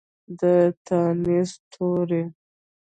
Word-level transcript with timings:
د 0.39 0.43
تانیث 0.85 1.51
توري 1.71 2.23